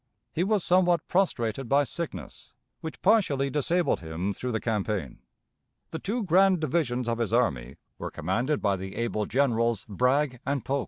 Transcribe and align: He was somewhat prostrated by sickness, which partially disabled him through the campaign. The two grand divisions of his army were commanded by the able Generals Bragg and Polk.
He 0.33 0.43
was 0.43 0.63
somewhat 0.63 1.07
prostrated 1.07 1.69
by 1.69 1.83
sickness, 1.83 2.53
which 2.79 3.03
partially 3.03 3.51
disabled 3.51 3.99
him 3.99 4.33
through 4.33 4.51
the 4.51 4.59
campaign. 4.59 5.19
The 5.91 5.99
two 5.99 6.23
grand 6.23 6.59
divisions 6.59 7.07
of 7.07 7.19
his 7.19 7.31
army 7.31 7.75
were 7.99 8.09
commanded 8.09 8.63
by 8.63 8.77
the 8.77 8.95
able 8.95 9.27
Generals 9.27 9.85
Bragg 9.87 10.39
and 10.43 10.65
Polk. 10.65 10.79